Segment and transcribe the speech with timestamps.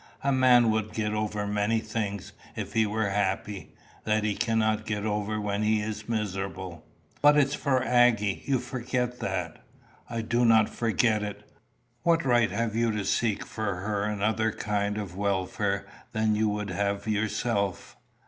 [0.23, 3.69] A man would get over many things if he were happy,
[4.03, 6.83] that he cannot get over when he is miserable."
[7.21, 8.41] "But it's for Aggy.
[8.47, 9.61] You forget that."
[10.09, 11.47] "I do not forget it.
[12.01, 16.71] What right have you to seek for her another kind of welfare than you would
[16.71, 17.95] have yourself?